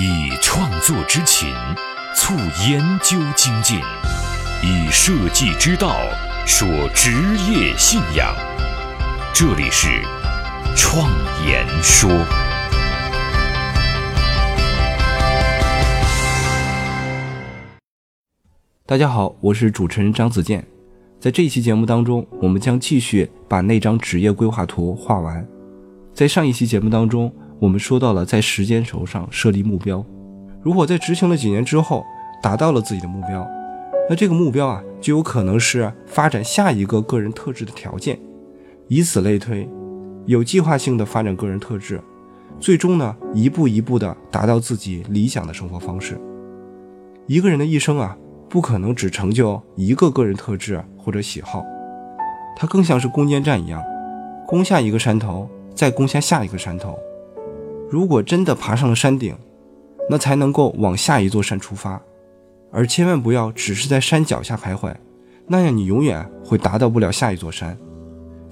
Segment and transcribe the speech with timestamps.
[0.00, 1.52] 以创作之情
[2.14, 2.32] 促
[2.68, 3.80] 研究精进，
[4.62, 5.96] 以设计之道
[6.46, 7.10] 说职
[7.50, 8.32] 业信仰。
[9.34, 9.88] 这里是
[10.76, 11.10] 创
[11.44, 12.08] 言说。
[18.86, 20.64] 大家好，我是主持人张子健。
[21.18, 25.44] 在这一期节目当中，我们将继续把那张职业规划图画完。
[26.14, 30.04] 在上一期节目当中，我们说到了在时间轴上设立目标。
[30.62, 32.04] 如果在执行了几年之后
[32.42, 33.46] 达到了自己的目标，
[34.08, 38.18] 那这个目标啊，就有可能是发展下一个个人特质的条件。
[38.88, 39.68] 以此类推，
[40.26, 42.00] 有计划性的发展个人特质，
[42.58, 46.20] 最终呢，一步一步的达到自己理想的生活方式。
[47.26, 48.16] 一个人的一生啊。
[48.50, 51.62] 不可能只成就一个个人特质或者喜好，
[52.56, 53.84] 它更像是攻坚战一样，
[54.46, 56.98] 攻下一个山头，再攻下下一个山头。
[57.90, 59.34] 如果真的爬上了山顶，
[60.10, 62.00] 那才能够往下一座山出发，
[62.70, 64.94] 而千万不要只是在山脚下徘徊，
[65.46, 67.76] 那样你永远会达到不了下一座山。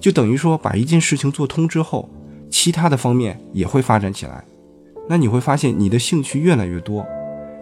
[0.01, 2.09] 就等于说，把一件事情做通之后，
[2.51, 4.45] 其他的方面也会发展起来，
[5.09, 7.05] 那你会发现你的兴趣越来越多。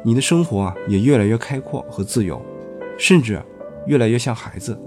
[0.05, 2.41] 你的生活也越来越开阔和自由，
[2.98, 3.42] 甚至
[3.86, 4.78] 越来越像孩子。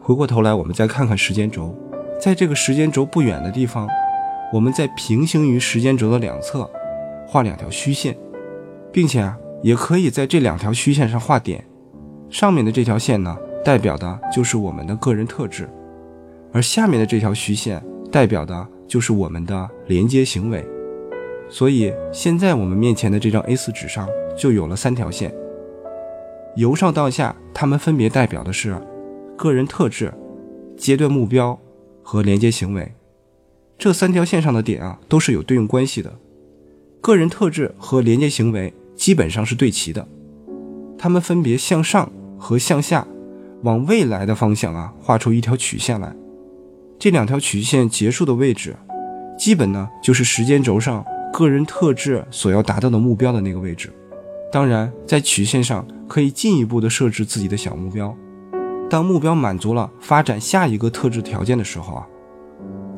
[0.00, 1.76] 回过头来，我们再看看时间轴，
[2.18, 3.86] 在这个时间轴不远的地方，
[4.52, 6.68] 我们在平行于时间轴的两侧
[7.26, 8.16] 画两条虚线，
[8.90, 11.64] 并且啊也可以在这两条虚线上画点。
[12.30, 15.68] 上面的这条线呢，代表的就是我们的个人特质，
[16.52, 20.66] 而下面的这条虚线代表的就是我们的连接行为。
[21.50, 25.34] 所以现在我们面前的这张 A4 纸上就有了三条线，
[26.56, 28.80] 由上到下，它们分别代表的是
[29.36, 30.12] 个人特质、
[30.76, 31.58] 阶段目标
[32.02, 32.92] 和连接行为。
[33.78, 36.12] 这三条线上的点啊，都是有对应关系的。
[37.00, 40.06] 个人特质和连接行为基本上是对齐的，
[40.98, 43.06] 它们分别向上和向下，
[43.62, 46.12] 往未来的方向啊画出一条曲线来。
[46.98, 48.74] 这两条曲线结束的位置，
[49.38, 51.04] 基本呢就是时间轴上。
[51.30, 53.92] 个人特质所要达到的目标的那个位置，
[54.50, 58.16] 当然在曲线上可以进一步的设置自己的小目标。
[58.88, 62.06] 当目标满足了发展下一个特质条件的时候啊，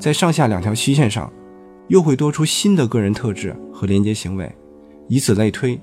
[0.01, 1.31] 在上下两条虚线上
[1.89, 4.51] 又会多出新的个人特质和连接行为，
[5.09, 5.79] 以此类推，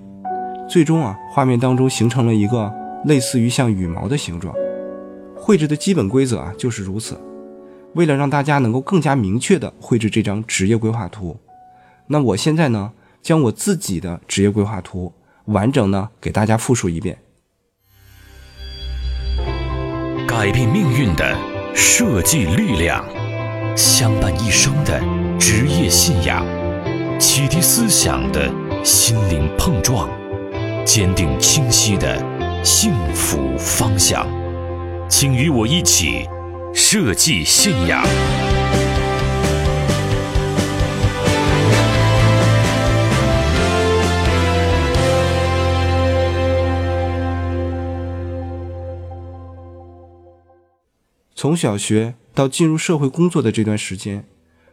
[0.67, 2.73] 最终啊画面当中形成了一个
[3.05, 4.53] 类似于像羽毛的形状。
[5.35, 7.15] 绘制的基本规则啊就是如此。
[7.93, 11.37] 为了让大家能够更加明确的绘制这张职业规划图。
[12.07, 12.91] 那我现在呢，
[13.21, 15.13] 将我自己的职业规划图
[15.45, 17.17] 完整的给大家复述一遍。
[20.27, 21.37] 改变命运的
[21.73, 23.03] 设计力量，
[23.77, 24.99] 相伴一生的
[25.39, 26.43] 职业信仰，
[27.19, 28.51] 启迪思想的
[28.83, 30.09] 心灵碰撞，
[30.83, 32.17] 坚定清晰的
[32.63, 34.27] 幸福方向，
[35.07, 36.27] 请与我一起
[36.73, 38.03] 设计信仰。
[51.35, 54.23] 从小学到进入社会工作的这段时间，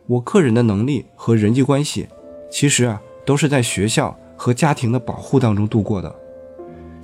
[0.06, 2.06] 我个人的能力和人际关系，
[2.50, 6.14] 其实啊都是在学校和家庭的保护当中度过的。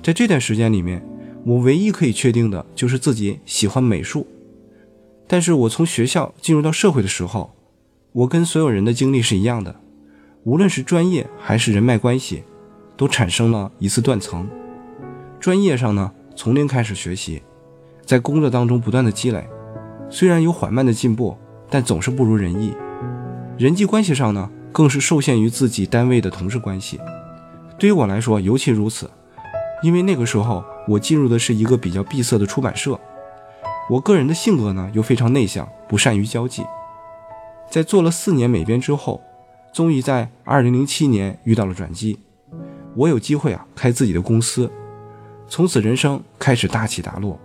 [0.03, 1.03] 在这段时间里面，
[1.47, 4.27] 我唯一可以确定的就是自己喜欢美术。
[5.25, 7.55] 但是我从学校进入到社会的时候，
[8.11, 9.75] 我跟所有人的经历是一样的，
[10.43, 12.43] 无论是专业还是人脉关系，
[12.95, 14.47] 都产生了一次断层。
[15.39, 17.41] 专业上呢，从零开始学习。
[18.05, 19.47] 在工作当中不断的积累，
[20.13, 21.37] 虽然有缓慢的进步，
[21.69, 22.75] 但总是不如人意。
[23.57, 26.99] 人际关系上呢，更是受限于自己单位的同事关系。
[27.79, 29.09] 对于我来说尤其如此，
[29.81, 32.99] 因为那个时候我进入的是一个比较闭塞的出版社，
[33.89, 36.63] 我个人的性格呢又非常内向，不善于交际。
[37.69, 39.21] 在做了四年美编之后，
[39.71, 42.19] 终于在2007年遇到了转机，
[42.95, 44.69] 我有机会啊开自己的公司，
[45.47, 47.39] 从此人生开始大起大落。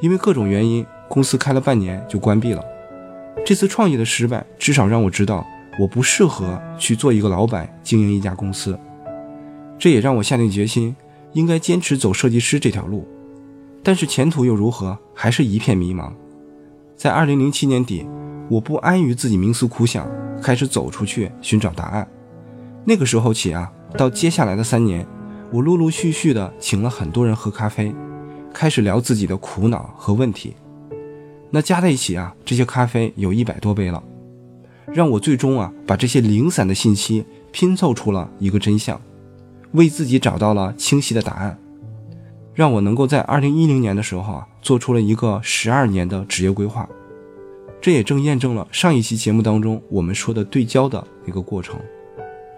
[0.00, 2.64] 因为各种原因，公司开了半年就关闭了。
[3.44, 5.46] 这次创业的失败，至少让我知道
[5.78, 8.78] 我不适合去做一个老板，经营一家公司。
[9.78, 10.94] 这也让我下定决心，
[11.32, 13.06] 应该坚持走设计师这条路。
[13.82, 16.12] 但是前途又如何，还是一片迷茫。
[16.96, 18.06] 在二零零七年底，
[18.48, 20.08] 我不安于自己冥思苦想，
[20.40, 22.08] 开始走出去寻找答案。
[22.84, 25.06] 那个时候起啊，到接下来的三年，
[25.52, 27.94] 我陆陆续续的请了很多人喝咖啡。
[28.52, 30.54] 开始聊自己的苦恼和问题，
[31.54, 34.02] 那加在一起啊，这些咖啡有一百多杯了。
[34.92, 39.00] 让我最终啊把这些零散的信息拼凑出了一个真相，
[39.70, 41.56] 为自己找到了清晰的答案，
[42.54, 46.88] 让我能够在二零一零年的时候啊做出了一个十二年的职业规划。
[47.80, 51.78] 这也正验证了上一期节目当中我们说的对焦的一个过程。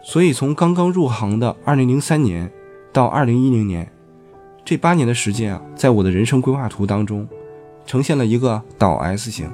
[0.02, 2.50] 所以从刚刚入行的二零零三年
[2.94, 3.92] 到二零一零年，
[4.64, 7.28] 这八年的时间啊，在我的人生规划图当中，
[7.86, 9.48] 呈现了一个倒 S 型。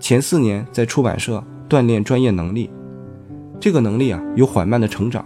[0.00, 2.70] 前四年在出版社锻炼专业能力，
[3.60, 5.24] 这个能力啊有缓慢的成长，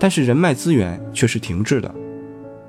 [0.00, 1.94] 但是人脉资源却是停滞的。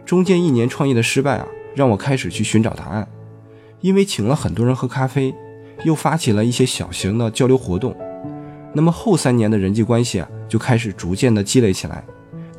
[0.05, 3.07] 中间一年创业的失败啊，让我开始去寻找答案，
[3.81, 5.33] 因为请了很多人喝咖啡。
[5.83, 7.93] 又发起了一些小型的交流活动，
[8.73, 12.05] 那么后三年的人际关系啊就开始逐渐的积累起来，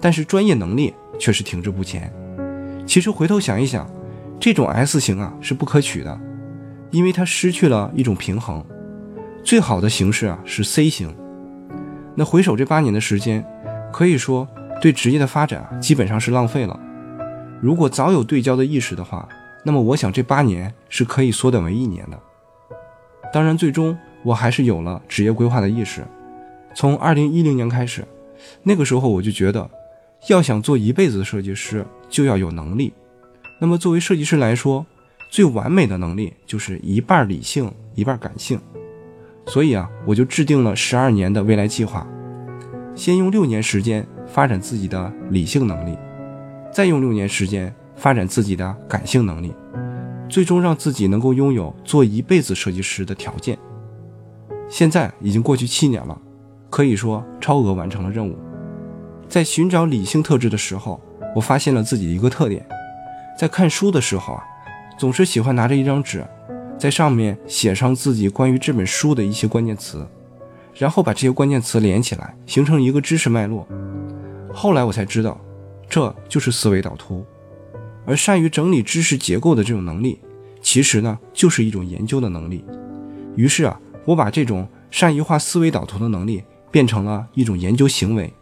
[0.00, 2.12] 但是专业能力却是停滞不前。
[2.84, 3.88] 其实回头想一想，
[4.44, 6.20] 这种 S 型啊是不可取的，
[6.90, 8.62] 因为它失去了一种平衡。
[9.42, 11.16] 最好的形式啊是 C 型。
[12.14, 13.42] 那回首这八年的时间，
[13.90, 14.46] 可以说
[14.82, 16.78] 对职业的发展啊基本上是浪费了。
[17.62, 19.26] 如果早有对焦的意识的话，
[19.62, 22.20] 那么我想这八年是可以缩短为一年的。
[23.32, 26.04] 当然，最终我还是有了职业规划的意识。
[26.74, 28.04] 从二零一零年开始，
[28.62, 29.70] 那个时候我就觉得，
[30.28, 32.92] 要想做一辈子的设计师，就要有能力。
[33.60, 34.84] 那么作为设计师来说，
[35.30, 38.60] 最完美的能力就是一半理性，一半感性。
[39.46, 42.06] 所以啊，我就制定了十二年的未来计划，
[42.94, 45.96] 先用六年时间发展自己的理性能力，
[46.72, 49.52] 再用六年时间发展自己的感性能力。
[50.26, 53.56] 最终让自己能够拥有做一辈子设计师的条件。
[54.68, 56.18] 现在已经过去七年了，
[56.70, 58.36] 可以说超额完成了任务。
[59.28, 61.00] 在寻找理性特质的时候，
[61.36, 62.66] 我发现了自己的一个特点：
[63.36, 64.44] 在看书的时候啊，
[64.96, 66.24] 总是喜欢拿着一张纸，
[66.78, 70.06] 在上面写上自己关于这本书的一些关键词，
[70.74, 73.66] 然后把这些关键词连起来，形成一个知识脉络。
[74.52, 75.40] 后来我才知道，
[75.88, 77.24] 这就是思维导图。
[78.06, 80.20] 而善于整理知识结构的这种能力，
[80.60, 82.64] 其实呢就是一种研究的能力。
[83.34, 88.32] 于是啊，我把这种善于画思维导图的能力变成了一种研究行为。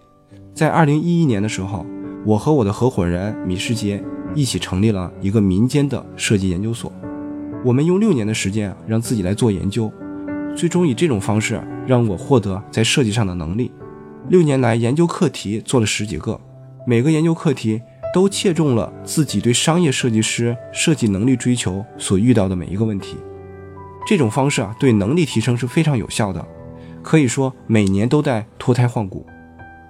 [0.52, 1.86] 在二零一一年的时候，
[2.26, 4.02] 我和我的合伙人米世杰
[4.34, 6.92] 一起成立了一个民间的设计研究所。
[7.64, 9.92] 我们用六年的时间让自己来做研究，
[10.56, 13.70] 最终以这种方式让我获得在设计上的能力。
[14.28, 16.40] 六年来，研究课题做了十几个，
[16.86, 17.80] 每个研究课题。
[18.14, 23.16] 都切中了自己对商业设计师设计能力追求所遇到的每一个问题。
[24.06, 26.46] 这种方式啊，对能力提升是非常有效的，
[27.02, 29.24] 可以说每年都在脱胎换骨。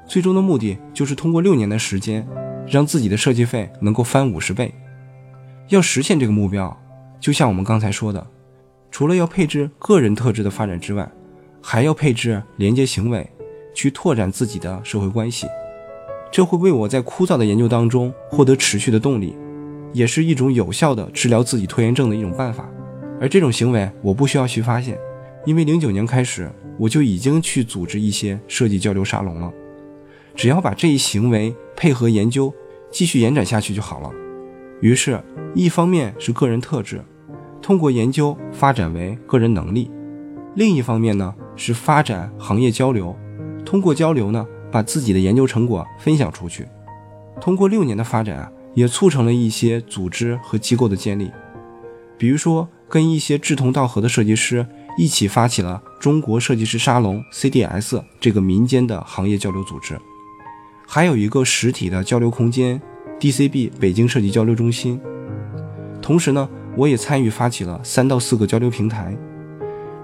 [0.06, 2.24] 最终的目的就是通过六年的时间，
[2.66, 4.72] 让自己的设计费能够翻五十倍。
[5.68, 6.76] 要实现这个目标，
[7.20, 8.26] 就像我们刚才说的，
[8.90, 11.10] 除了要配置个人特质的发展之外，
[11.62, 13.28] 还要配置连接行为，
[13.74, 15.46] 去拓展自己的社会关系。
[16.30, 19.36] 这会为我在枯燥的研究当中获得持续的动力，
[19.92, 22.68] 也是一种有效的治疗自己拖延症的一种办法。
[23.20, 24.98] 而这种行为我不需要去发现，
[25.44, 29.52] 因为零九年开始我就已经去组织一些设计交流沙龙了。
[30.34, 32.52] 只要把这一行为配合研究
[32.90, 34.10] 继续延展下去就好了。
[34.80, 35.22] 于是，
[35.54, 37.02] 一方面是个人特质，
[37.60, 39.90] 通过研究发展为个人能力；
[40.54, 43.16] 另一方面呢是发展行业交流，
[43.64, 44.46] 通过交流呢。
[44.72, 46.66] 把自己的研究成果分享出去，
[47.38, 51.30] 通过六年的发展啊，也促成了一些组织和机构的建立。
[52.16, 60.00] 比如说，跟一些志同道合的设计师一起发起了中国设计师沙龙 （CDS） 这个民间的行业交流组织，
[60.94, 62.78] 还有一个实体的交流空间
[63.18, 65.00] ——DCB 北京设计交流中心。
[66.02, 66.46] 同时呢，
[66.76, 69.16] 我也参与发起了三到四个交流平台。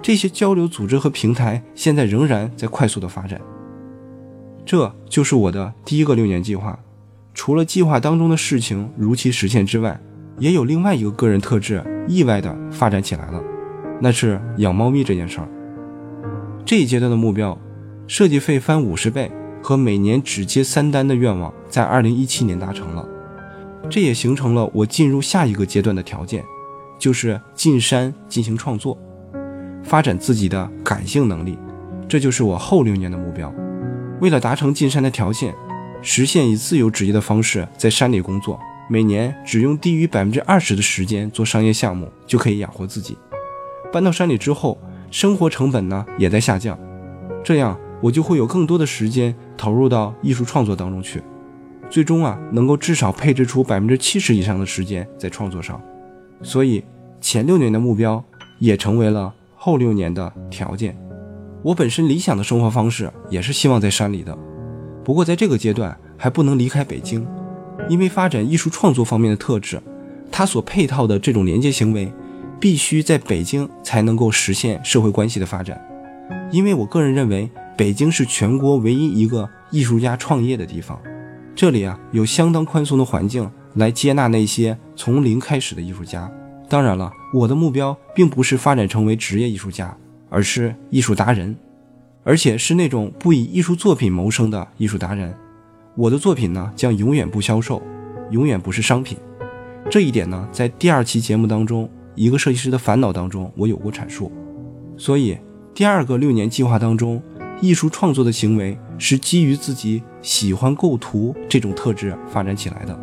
[0.00, 3.38] 这些交流组织和平台现在仍然在快速的发展。
[4.64, 6.78] 这就是我的第一个六年计划。
[7.34, 10.00] 除了计划当中的事情如期实现之外，
[10.38, 13.42] 也有另外一个个人特质意外的发展起来了，
[14.00, 15.48] 那是养猫咪这件事儿。
[16.64, 17.58] 这一阶段的目标，
[18.06, 19.30] 设计费翻五十倍
[19.68, 23.06] 和每年只接三单的愿望，在二零一七年达成了。
[23.90, 26.42] 这也形成了我进入下一个阶段的条件，
[26.98, 28.96] 就是进山进行创作，
[29.82, 31.58] 发展自己的感性能力。
[32.08, 33.52] 这就是我后六年的目标。
[34.22, 35.54] 为了达成进山的条件，
[36.00, 38.58] 实现以自由职业的方式在山里工作，
[38.88, 43.18] 每年只用低于百分之二十的时间做商业项目就可以养活自己。
[43.92, 44.78] 搬到山里之后，
[45.10, 46.78] 生活成本呢也在下降，
[47.44, 51.22] 这样我就会有更多的时间投入到艺术创作当中去，
[51.90, 55.78] 最终啊能够至少配置出百分之七十以上的时间在创作上。
[56.42, 56.82] 所以
[57.20, 58.24] 前六年的目标
[58.60, 60.96] 也成为了后六年的条件。
[61.64, 64.38] 我本身理想的生活方式也是希望在山里的，
[65.04, 67.26] 不过在这个阶段还不能离开北京，
[67.88, 69.82] 因为发展艺术创作方面的特质，
[70.30, 72.12] 它所配套的这种连接行为，
[72.60, 75.84] 必须在北京才能够实现社会关系的发展。
[76.52, 81.00] 因为我个人认为，北京是全国唯一一个艺术家创业的地方，
[81.54, 86.28] 这里啊有相当宽松的环境来接纳那些从零开始的艺术家。
[86.68, 89.96] 当然了，我的目标并不是发展成为职业艺术家，
[90.28, 91.56] 而是艺术达人，
[92.24, 95.32] 而且是那种不以艺术作品谋生的艺术达人。
[95.94, 97.80] 我的作品呢，将永远不销售，
[98.32, 99.16] 永远不是商品。
[99.88, 104.32] 这一点呢，在第二期节目当中，一个设计师的烦恼当中，我有过阐述。
[104.96, 105.38] 所以，
[105.72, 107.22] 第二个六年计划当中，
[107.60, 112.98] 艺术创作的行为是基于自己喜欢构图这种特质发展起来的。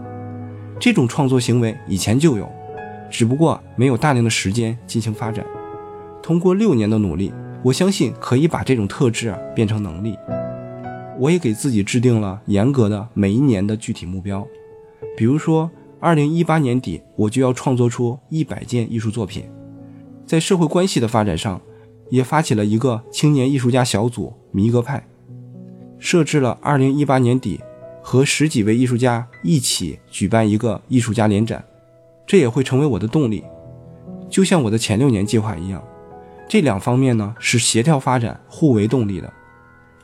[0.80, 2.50] 这种创作行为以前就有。
[3.08, 5.46] 只不过没有大量的时间进行发展。
[6.22, 7.32] 通过六年的努力，
[7.64, 10.18] 我相信可以把这种特质变成能力。
[11.20, 14.46] 我也给自己制定了严格的每一年的具体目标，
[15.16, 15.70] 比如说，
[16.00, 19.46] 二零一八年底我就要创作出一百件艺术作品。
[20.26, 21.62] 在社会关系的发展上，
[22.10, 25.06] 也发起了一个青年艺术家小组“迷格派”，
[26.00, 27.60] 设置了二零一八年底
[28.02, 31.64] 和十几位艺术家一起举办一个艺术家联展。
[32.28, 33.44] 这也会成为我的动力，
[34.30, 35.84] 就像我的前六年计划一样。
[36.48, 39.32] 这两方面呢是协调发展、互为动力的。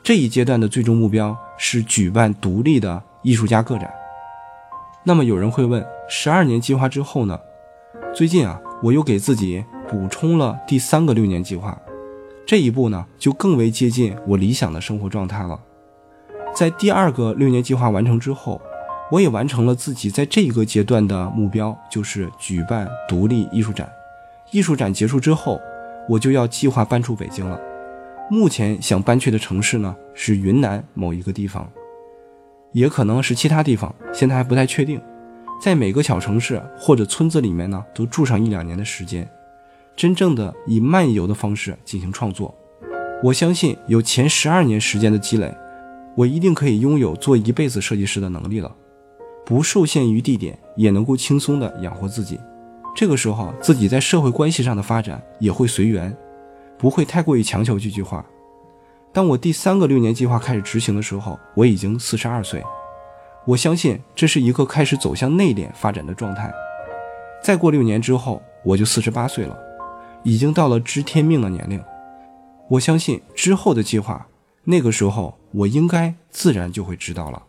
[0.02, 3.92] 这一阶段的最终目标是举办独立的艺术家个展。
[5.04, 7.38] 那么有人会问，十二年计划之后呢？
[8.14, 11.80] 最近啊，我又给自己补充了第三个六年计划。
[12.46, 15.60] 这一步呢，就更为接近我理想的生活状态了。
[16.54, 18.60] 在第二个六年计划完成之后。
[19.10, 23.86] 我也完成了自己在这一个阶段的目标，就是举办独立艺术展。
[24.52, 25.60] 艺术展结束之后，
[26.08, 27.60] 我就要计划搬出北京了。
[28.30, 31.70] 目前想搬去的城市呢是云南某一个地方，
[32.72, 34.98] 也可能是其他地方，现在还不太确定。
[35.60, 39.30] 在每个小城市或者村子里面呢，都住上一两年的时间，
[39.96, 42.54] 真正的以漫游的方式进行创作。
[43.22, 45.54] 我相信有前十二年时间的积累，
[46.16, 48.74] 我一定可以拥有做一辈子设计师的能力了。
[49.44, 52.38] 不受限于地点，也能够轻松的养活自己。
[52.94, 56.16] 这个时候，自己在社会关系上的发展也会随缘，
[56.78, 58.24] 不会太过于强求这句话。
[59.12, 62.62] 当我第三个六年计划开始执行的时候，我已经四十二岁。
[63.44, 66.52] 我相信这是一个开始走向内敛发展的状态。
[67.42, 69.58] 再过六年之后，我就四十八岁了，
[70.24, 71.82] 已经到了知天命的年龄。
[72.68, 74.26] 我相信之后的计划，
[74.64, 77.42] 那个时候我应该自然就会知道了。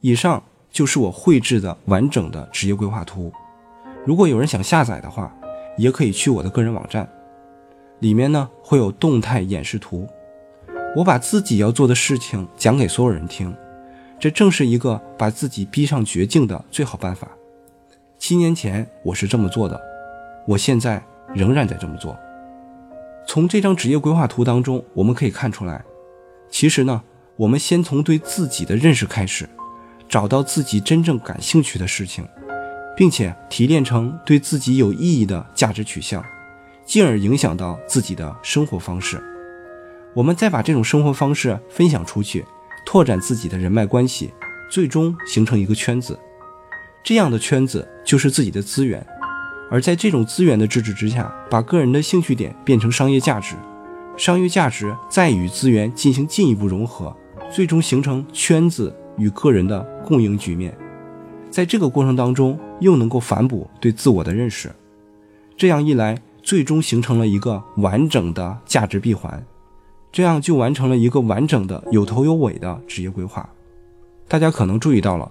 [0.00, 3.32] 以上就是我绘制的完整的职业规划图。
[4.04, 5.34] 如果有人想下载的话，
[5.78, 7.08] 也可以去我的个人网站，
[8.00, 10.06] 里面呢会有动态演示图。
[10.94, 13.54] 我把自己要做的事情讲给所有人听，
[14.24, 17.28] 这正是一个把自己逼上绝境的最好办法。
[18.16, 19.78] 七年前我是这么做的，
[20.48, 21.04] 我现在
[21.34, 22.16] 仍然在这么做。
[23.26, 25.84] 从这张职业规划图当中，我们可以看出来，
[26.48, 27.02] 其实呢，
[27.36, 29.46] 我们先从对自己的认识开始。
[30.08, 32.26] 找到自己真正感兴趣的事情，
[32.96, 36.24] 并且提炼成对自己有意义的价值取向，
[36.86, 39.22] 进而影响到自己的生活方式。
[40.14, 42.42] 我们再把这种生活方式分享出去，
[42.84, 44.32] 拓展自己的人脉关系，
[44.70, 46.18] 最终形成一个圈子。
[47.02, 49.04] 这样的圈子就是自己的资源。
[49.70, 53.56] 而在这种资源的支持之下，把个人的兴趣点变成商业价值，
[54.16, 57.16] 商业价值再与资源进行进一步融合，
[57.50, 58.94] 最终形成圈子。
[59.16, 60.76] 与个人的共赢局面，
[61.48, 64.74] 在这个过程当中，又能够反哺对自我的认识，
[65.56, 69.46] 这样一来，最终形成了一个完整的价值闭环，
[70.14, 73.50] 这样就完成了一个完整的有头有尾的职业规划。
[74.28, 75.28] 大家可能注意到了，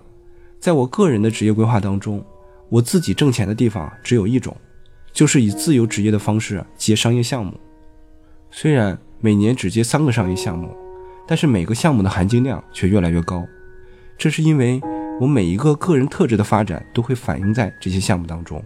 [0.59, 2.21] 在我个人的职业规划当中，
[2.67, 4.53] 我自己挣钱的地方只有一种，
[5.13, 7.53] 就是以自由职业的方式接商业项目。
[8.51, 10.75] 虽然每年只接三个商业项目，
[11.25, 13.41] 但是每个项目的含金量却越来越高。
[14.17, 14.81] 这是因为
[15.17, 18.61] 我每一个个人特质的发展都会反映在这些项目当中。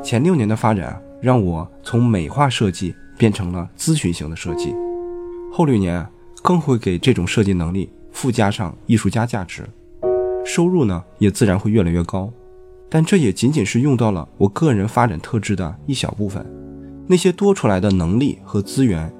[0.00, 4.72] 前六年的发展让我从美化设计变成了咨询型的设计，
[5.50, 6.06] 后六年
[6.42, 9.68] 更会给这种设计能力附加上艺术家价值，
[10.44, 12.32] 收入呢也自然会越来越高。
[12.88, 16.44] 但这也仅仅是用到了我个人发展特质的一小部分，
[17.06, 19.12] 那些多出来的能力和资源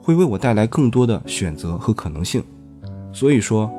[0.00, 2.42] 会为我带来更多的选择和可能性。
[3.12, 3.70] 所以说。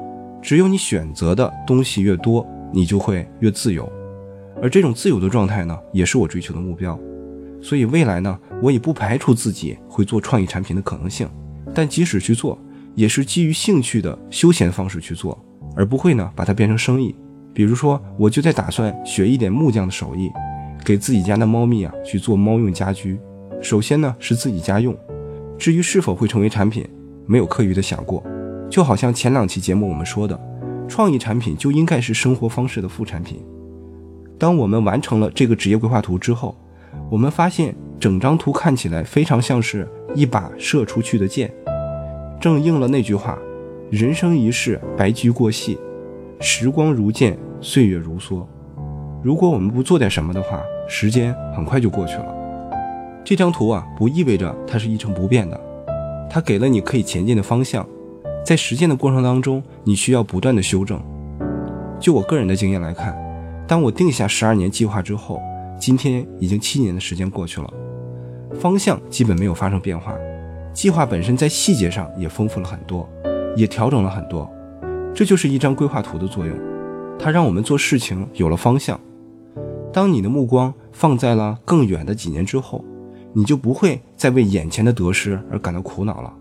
[0.42, 3.92] 只有你选择的东西越多，你就会越自由。
[4.62, 6.96] 而这种自由的状态呢，也是我追求的目标。
[7.64, 11.28] 所以未来呢，我也不排除自己会做创意产品的可能性。
[11.76, 12.58] 但即使去做，
[12.96, 15.38] 也是基于兴趣的休闲方式去做，
[15.76, 17.14] 而不会呢把它变成生意。
[17.54, 20.32] 比如说，我就在打算学一点木匠的手艺，
[20.84, 23.20] 给自己家的猫咪啊去做猫用家居。
[23.62, 24.96] 首先呢是自己家用，
[25.58, 26.88] 至于是否会成为产品，
[27.26, 28.24] 没有刻意的想过。
[28.70, 30.40] 就好像前两期节目我们说的，
[30.88, 33.44] 创意产品就应该是生活方式的副产品。
[34.38, 36.56] 当我们完成了这个职业规划图之后，
[37.10, 41.54] 我们发现整张图看起来非常像是一把射出去的箭，
[42.40, 43.38] 正应了那句话
[43.92, 45.78] ：“人生一世，白驹过隙，
[46.40, 48.44] 时光如箭，岁月如梭。”
[49.22, 52.26] 如果我们不做点什么的话，时间很快就过去了。
[53.24, 55.60] 这张图啊，不意味着它是一成不变的，
[56.30, 57.88] 它给了你可以前进的方向，
[58.46, 61.02] 在实践的过程当中，你需要不断的修正。
[62.00, 63.16] 就我个人的经验来看。
[63.68, 65.42] 当我定下十二年计划之后，
[65.80, 67.74] 今天已经七年的时间过去了，
[68.60, 70.14] 方向基本没有发生变化，
[70.74, 73.08] 计划本身在细节上也丰富了很多，
[73.56, 74.50] 也调整了很多。
[75.14, 76.58] 这就是一张规划图的作用，
[77.20, 79.00] 它让我们做事情有了方向。
[79.94, 82.84] 当你的目光放在了更远的几年之后，
[83.34, 86.34] 你就不会再为眼前的得失而感到苦恼了。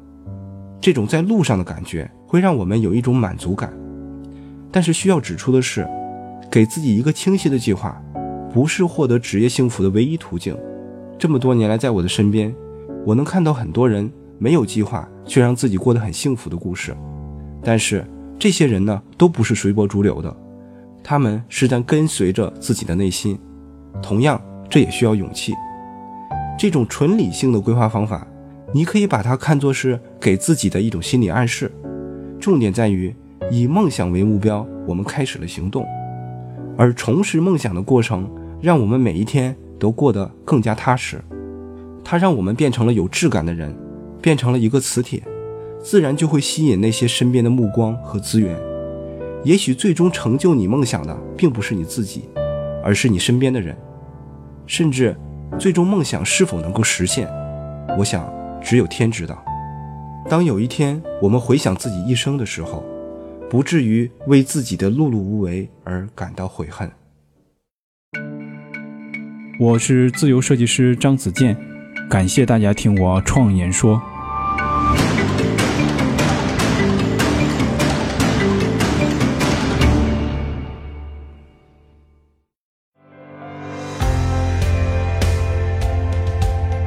[0.81, 3.73] 这种在路上的感觉会让我们有一种满足感。
[4.73, 5.87] 但是需要指出的是。
[6.51, 8.01] 给自己一个清晰的计划，
[8.53, 10.57] 不是获得职业幸福的唯一途径。
[11.19, 12.55] 这么多年来，在我的身边，
[13.07, 16.95] 我能看到很多人没有计划却让自己过得很幸福的故事。
[17.63, 18.05] 但是
[18.39, 20.35] 这些人呢，都不是随波逐流的，
[21.03, 23.39] 他们是在跟随着自己的内心。
[24.03, 25.55] 同样，这也需要勇气。
[26.59, 28.27] 这种纯理性的规划方法，
[28.73, 31.71] 你可以把它看作是给自己的一种心理暗示。
[32.39, 33.15] 重点在于
[33.51, 35.87] 以梦想为目标，我们开始了行动。
[36.77, 38.29] 而重拾梦想的过程，
[38.61, 41.23] 让我们每一天都过得更加踏实。
[42.03, 43.77] 它让我们变成了有质感的人，
[44.23, 45.23] 变成了一个磁铁，
[45.83, 48.59] 自然就会吸引那些身边的目光和资源。
[49.43, 52.27] 也许最终成就你梦想的，并不是你自己，
[52.83, 53.77] 而是你身边的人。
[54.67, 55.15] 甚至，
[55.59, 57.29] 最终梦想是否能够实现，
[57.99, 59.45] 我想只有天知道。
[60.31, 62.83] 当有一天我们回想自己一生的时候，
[63.51, 66.91] 不至于为自己的碌碌无为而感到悔恨。
[69.57, 71.57] 我是自由设计师张子健，
[72.11, 74.03] 感谢大家听我创言说。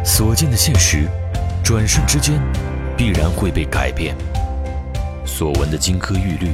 [0.04, 1.08] 所见的现实，
[1.64, 2.38] 转瞬之间，
[2.98, 4.14] 必然会被改变。
[5.26, 6.52] 所闻的金科玉律，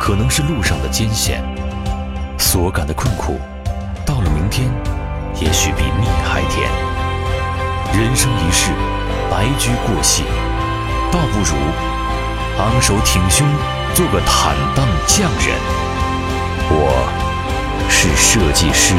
[0.00, 1.40] 可能是路上的艰险；
[2.36, 3.36] 所感的困苦，
[4.04, 4.68] 到了明天，
[5.40, 6.68] 也许比蜜还甜。
[7.94, 8.72] 人生一世，
[9.30, 10.24] 白驹过隙，
[11.12, 11.54] 倒不如
[12.58, 13.46] 昂首挺胸，
[13.94, 15.56] 做个坦荡匠人。
[16.70, 17.08] 我
[17.88, 18.94] 是设计师。